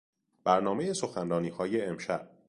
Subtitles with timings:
[0.43, 2.29] برنامهی سخنرانیهای امشب